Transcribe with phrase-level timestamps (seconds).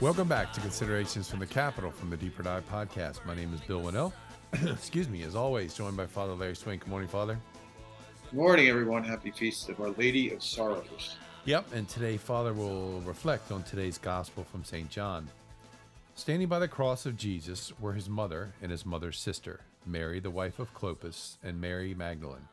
[0.00, 3.24] Welcome back to Considerations from the Capitol from the Deeper Dive podcast.
[3.26, 4.12] My name is Bill Wannall.
[4.52, 6.78] Excuse me, as always, joined by Father Larry Swain.
[6.78, 7.36] Good morning, Father.
[8.30, 9.02] Good morning, everyone.
[9.02, 11.16] Happy Feast of Our Lady of Sorrows.
[11.44, 14.88] Yep, and today, Father will reflect on today's Gospel from St.
[14.88, 15.28] John.
[16.14, 20.30] Standing by the cross of Jesus were his mother and his mother's sister, Mary, the
[20.30, 22.46] wife of Clopas, and Mary Magdalene.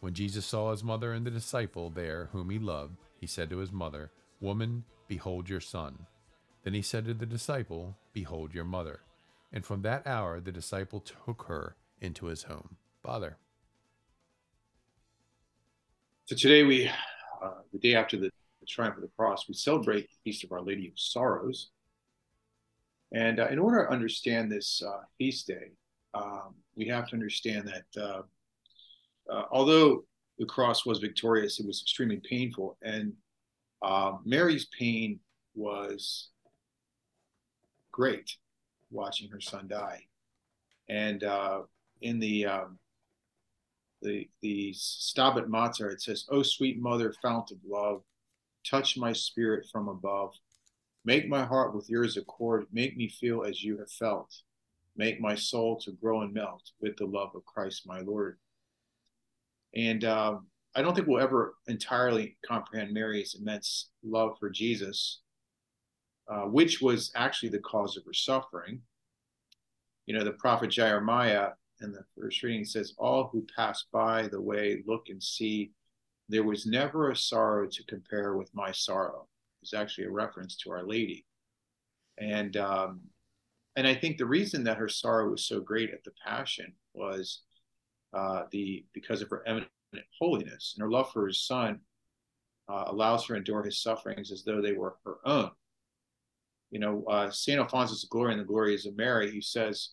[0.00, 3.58] When Jesus saw his mother and the disciple there whom he loved, he said to
[3.58, 4.10] his mother,
[4.42, 6.06] Woman, behold your son.
[6.64, 9.00] Then he said to the disciple, Behold your mother.
[9.52, 12.76] And from that hour the disciple took her into his home.
[13.04, 13.36] Father.
[16.24, 16.90] So today we,
[17.40, 20.52] uh, the day after the, the, triumph of the cross, we celebrate the Feast of
[20.52, 21.70] Our Lady of Sorrows.
[23.12, 25.70] And uh, in order to understand this uh, feast day,
[26.14, 28.22] um, we have to understand that uh,
[29.30, 30.04] uh, although
[30.38, 32.76] the cross was victorious, it was extremely painful.
[32.82, 33.12] And
[33.82, 35.20] uh, Mary's pain
[35.54, 36.30] was
[37.90, 38.36] great
[38.90, 40.06] watching her son die.
[40.88, 41.62] And uh,
[42.00, 42.78] in the um,
[44.02, 48.02] the the Stabat Mater, it says, "O sweet mother, fount of love,
[48.68, 50.34] touch my spirit from above.
[51.04, 52.66] Make my heart with yours accord.
[52.72, 54.32] Make me feel as you have felt.
[54.96, 58.38] Make my soul to grow and melt with the love of Christ my Lord."
[59.74, 65.20] And um, I don't think we'll ever entirely comprehend Mary's immense love for Jesus
[66.28, 68.80] uh, which was actually the cause of her suffering.
[70.06, 71.50] You know, the prophet Jeremiah
[71.80, 75.72] in the first reading says, All who pass by the way look and see,
[76.28, 79.26] there was never a sorrow to compare with my sorrow.
[79.62, 81.26] It's actually a reference to Our Lady.
[82.18, 83.00] And um,
[83.76, 87.40] and I think the reason that her sorrow was so great at the Passion was
[88.12, 89.70] uh, the because of her eminent
[90.22, 91.80] holiness and her love for his son
[92.68, 95.50] uh, allows her to endure his sufferings as though they were her own
[96.72, 97.60] you know, uh, St.
[97.60, 99.90] Alphonsus Liguori and the Glories of Mary, he says,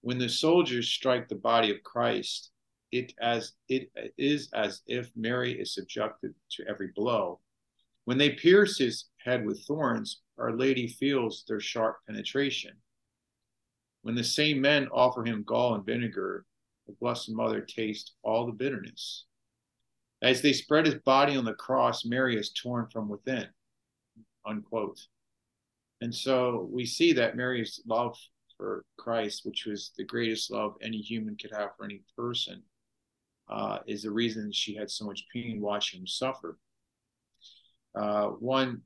[0.00, 2.52] when the soldiers strike the body of Christ,
[2.92, 7.40] it as it is as if Mary is subjected to every blow.
[8.04, 12.74] When they pierce his head with thorns, Our Lady feels their sharp penetration.
[14.02, 16.46] When the same men offer him gall and vinegar,
[16.86, 19.26] the Blessed Mother tastes all the bitterness.
[20.22, 23.46] As they spread his body on the cross, Mary is torn from within.
[24.46, 25.00] Unquote.
[26.00, 28.16] And so we see that Mary's love
[28.56, 32.62] for Christ, which was the greatest love any human could have for any person,
[33.48, 36.58] uh, is the reason she had so much pain watching him suffer.
[37.94, 38.82] Uh, one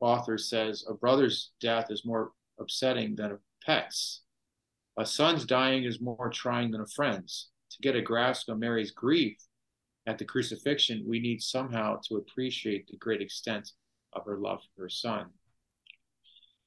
[0.00, 4.22] author says a brother's death is more upsetting than a pet's.
[4.98, 7.48] A son's dying is more trying than a friend's.
[7.72, 9.38] To get a grasp on Mary's grief
[10.06, 13.72] at the crucifixion, we need somehow to appreciate the great extent
[14.12, 15.30] of her love for her son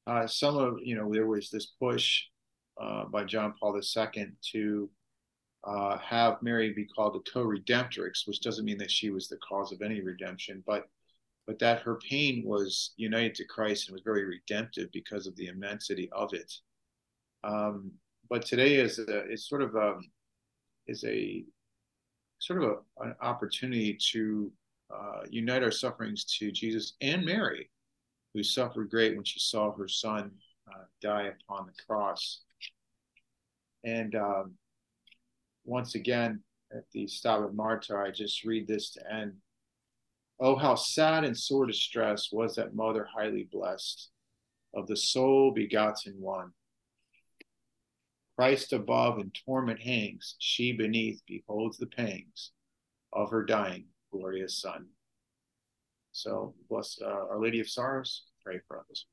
[0.08, 2.24] uh, some of you know there was this push
[2.82, 4.90] uh, by John Paul II to
[5.64, 9.72] uh, have Mary be called the co-redemptrix, which doesn't mean that she was the cause
[9.72, 10.86] of any redemption, but
[11.46, 15.48] but that her pain was united to Christ and was very redemptive because of the
[15.48, 16.52] immensity of it.
[17.44, 17.92] Um,
[18.30, 20.02] but today is a, is sort of a, um,
[20.88, 21.44] is a
[22.44, 24.52] sort of a, an opportunity to
[24.94, 27.70] uh, unite our sufferings to Jesus and Mary
[28.34, 30.32] who suffered great when she saw her son
[30.68, 32.42] uh, die upon the cross.
[33.84, 34.54] And um,
[35.66, 39.34] once again, at the Stabat Mater, I just read this to end.
[40.40, 44.10] Oh, how sad and sore distress was that mother highly blessed,
[44.74, 46.52] of the soul begotten one.
[48.36, 52.52] Christ above in torment hangs, she beneath beholds the pangs
[53.12, 54.88] of her dying glorious son.
[56.12, 59.06] So bless uh, Our Lady of Sorrows, pray for us.